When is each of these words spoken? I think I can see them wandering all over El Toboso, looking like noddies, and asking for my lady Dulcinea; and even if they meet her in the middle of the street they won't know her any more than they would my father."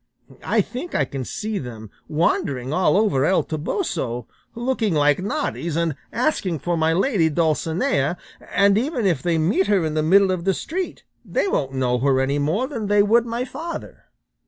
I 0.43 0.61
think 0.61 0.95
I 0.95 1.05
can 1.05 1.23
see 1.23 1.59
them 1.59 1.91
wandering 2.07 2.73
all 2.73 2.97
over 2.97 3.23
El 3.23 3.43
Toboso, 3.43 4.25
looking 4.55 4.95
like 4.95 5.19
noddies, 5.21 5.75
and 5.75 5.95
asking 6.11 6.57
for 6.57 6.75
my 6.75 6.91
lady 6.91 7.29
Dulcinea; 7.29 8.17
and 8.51 8.79
even 8.79 9.05
if 9.05 9.21
they 9.21 9.37
meet 9.37 9.67
her 9.67 9.85
in 9.85 9.93
the 9.93 10.01
middle 10.01 10.31
of 10.31 10.43
the 10.43 10.55
street 10.55 11.03
they 11.23 11.47
won't 11.47 11.73
know 11.73 11.99
her 11.99 12.19
any 12.19 12.39
more 12.39 12.65
than 12.65 12.87
they 12.87 13.03
would 13.03 13.27
my 13.27 13.45
father." 13.45 14.05